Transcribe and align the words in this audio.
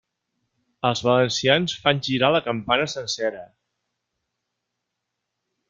Els 0.87 1.03
valencians 1.07 1.75
fan 1.83 2.01
girar 2.09 2.31
la 2.37 2.41
campana 2.47 2.89
sencera. 2.95 3.45